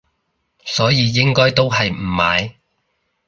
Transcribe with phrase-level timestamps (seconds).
[0.65, 2.55] 所以應該都係唔買